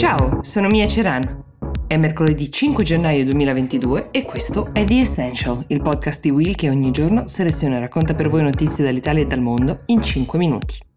[0.00, 1.42] Ciao, sono Mia Ceran.
[1.86, 6.70] È mercoledì 5 gennaio 2022 e questo è The Essential, il podcast di Will che
[6.70, 10.89] ogni giorno seleziona e racconta per voi notizie dall'Italia e dal mondo in 5 minuti.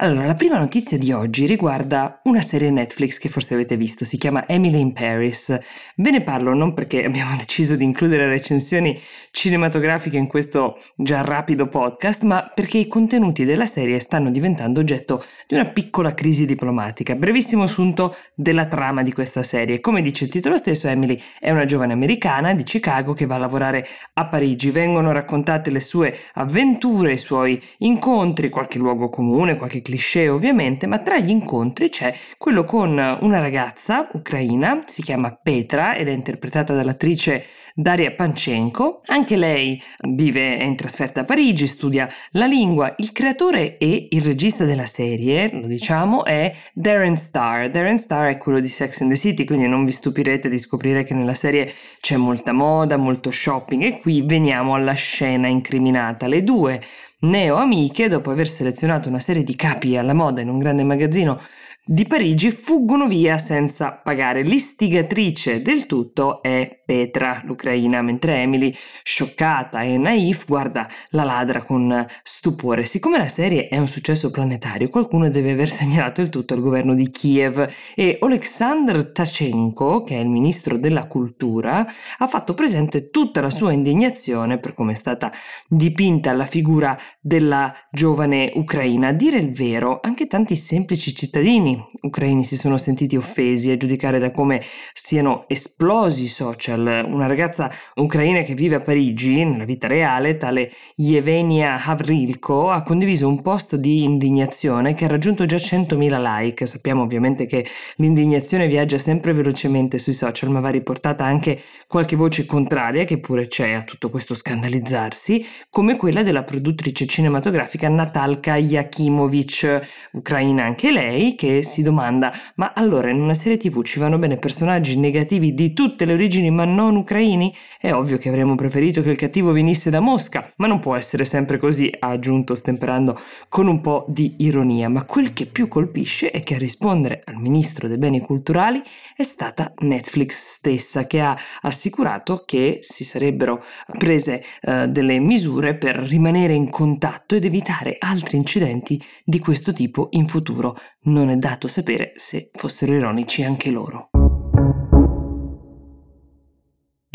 [0.00, 4.16] Allora, la prima notizia di oggi riguarda una serie Netflix che forse avete visto, si
[4.16, 5.58] chiama Emily in Paris.
[5.96, 8.96] Ve ne parlo non perché abbiamo deciso di includere recensioni
[9.32, 15.24] cinematografiche in questo già rapido podcast, ma perché i contenuti della serie stanno diventando oggetto
[15.48, 17.16] di una piccola crisi diplomatica.
[17.16, 19.80] Brevissimo assunto della trama di questa serie.
[19.80, 23.38] Come dice il titolo stesso, Emily è una giovane americana di Chicago che va a
[23.38, 24.70] lavorare a Parigi.
[24.70, 30.98] Vengono raccontate le sue avventure, i suoi incontri, qualche luogo comune, qualche cliché ovviamente, ma
[30.98, 36.74] tra gli incontri c'è quello con una ragazza ucraina, si chiama Petra ed è interpretata
[36.74, 39.02] dall'attrice Daria Panchenko.
[39.06, 42.92] Anche lei vive, è in trasferta a Parigi, studia la lingua.
[42.98, 47.70] Il creatore e il regista della serie, lo diciamo, è Darren Star.
[47.70, 51.04] Darren Star è quello di Sex and the City, quindi non vi stupirete di scoprire
[51.04, 56.26] che nella serie c'è molta moda, molto shopping e qui veniamo alla scena incriminata.
[56.26, 56.80] Le due
[57.20, 61.40] neo amiche, dopo aver selezionato una serie di capi alla moda in un grande magazzino
[61.90, 64.42] di Parigi fuggono via senza pagare.
[64.42, 72.06] L'istigatrice del tutto è Petra, l'ucraina, mentre Emily, scioccata e naif, guarda la ladra con
[72.22, 72.84] stupore.
[72.84, 76.94] Siccome la serie è un successo planetario, qualcuno deve aver segnalato il tutto al governo
[76.94, 81.86] di Kiev e Oleksandr Tachenko, che è il ministro della cultura,
[82.18, 85.32] ha fatto presente tutta la sua indignazione per come è stata
[85.66, 89.08] dipinta la figura della giovane ucraina.
[89.08, 94.18] A dire il vero, anche tanti semplici cittadini ucraini si sono sentiti offesi a giudicare
[94.18, 94.62] da come
[94.92, 97.06] siano esplosi i social.
[97.08, 103.28] Una ragazza ucraina che vive a Parigi, nella vita reale, tale Yevenia Havrilko, ha condiviso
[103.28, 106.66] un post di indignazione che ha raggiunto già 100.000 like.
[106.66, 112.44] Sappiamo ovviamente che l'indignazione viaggia sempre velocemente sui social, ma va riportata anche qualche voce
[112.46, 120.08] contraria, che pure c'è a tutto questo scandalizzarsi, come quella della produttrice cinematografica Natalka Yakimovic,
[120.12, 124.36] ucraina anche lei, che si domanda, ma allora in una serie tv ci vanno bene
[124.36, 127.54] personaggi negativi di tutte le origini ma non ucraini?
[127.78, 131.24] È ovvio che avremmo preferito che il cattivo venisse da Mosca, ma non può essere
[131.24, 134.88] sempre così, ha aggiunto stemperando con un po' di ironia.
[134.88, 138.82] Ma quel che più colpisce è che a rispondere al ministro dei beni culturali
[139.16, 143.62] è stata Netflix stessa che ha assicurato che si sarebbero
[143.98, 150.08] prese uh, delle misure per rimanere in contatto ed evitare altri incidenti di questo tipo
[150.10, 150.76] in futuro.
[151.02, 154.10] Non è dato dato sapere se fossero ironici anche loro.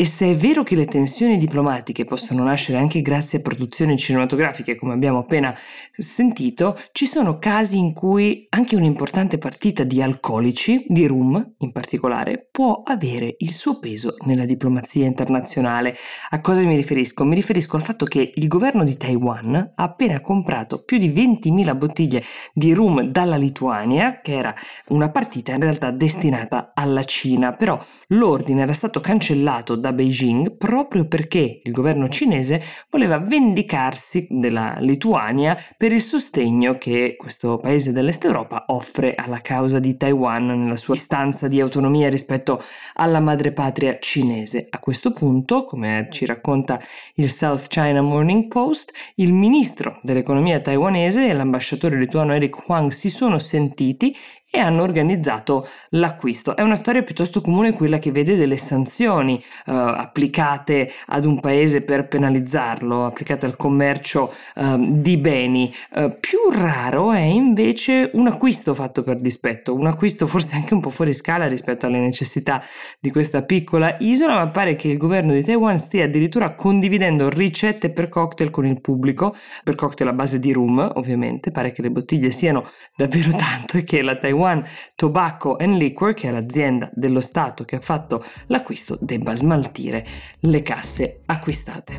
[0.04, 4.76] E se è vero che le tensioni diplomatiche possono nascere anche grazie a produzioni cinematografiche,
[4.76, 5.56] come abbiamo appena
[5.92, 12.46] sentito, ci sono casi in cui anche un'importante partita di alcolici, di rum in particolare,
[12.50, 15.96] può avere il suo peso nella diplomazia internazionale.
[16.28, 17.24] A cosa mi riferisco?
[17.24, 21.76] Mi riferisco al fatto che il governo di Taiwan ha appena comprato più di 20.000
[21.78, 22.22] bottiglie
[22.52, 24.54] di rum dalla Lituania, che era
[24.88, 31.06] una partita in realtà destinata alla Cina, però l'ordine era stato cancellato da Beijing proprio
[31.06, 38.24] perché il governo cinese voleva vendicarsi della Lituania per il sostegno che questo paese dell'Est
[38.24, 42.62] Europa offre alla causa di Taiwan nella sua istanza di autonomia rispetto
[42.94, 44.66] alla madrepatria cinese.
[44.68, 46.80] A questo punto, come ci racconta
[47.14, 53.08] il South China Morning Post, il ministro dell'economia taiwanese e l'ambasciatore lituano Eric Huang si
[53.08, 54.14] sono sentiti
[54.54, 56.54] e hanno organizzato l'acquisto.
[56.54, 59.34] È una storia piuttosto comune quella che vede delle sanzioni
[59.66, 65.74] uh, applicate ad un paese per penalizzarlo, applicate al commercio uh, di beni.
[65.90, 70.80] Uh, più raro è invece un acquisto fatto per dispetto, un acquisto forse anche un
[70.80, 72.62] po' fuori scala rispetto alle necessità
[73.00, 77.90] di questa piccola isola, ma pare che il governo di Taiwan stia addirittura condividendo ricette
[77.90, 81.90] per cocktail con il pubblico, per cocktail a base di rum ovviamente, pare che le
[81.90, 84.64] bottiglie siano davvero tanto e che la Taiwan Taiwan
[84.94, 90.06] Tobacco and Liquor, che è l'azienda dello Stato che ha fatto l'acquisto, debba smaltire
[90.40, 91.98] le casse acquistate.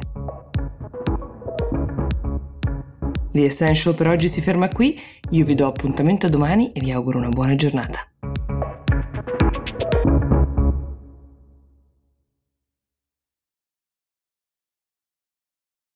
[3.31, 4.97] The Essential per oggi si ferma qui,
[5.31, 8.07] io vi do appuntamento domani e vi auguro una buona giornata.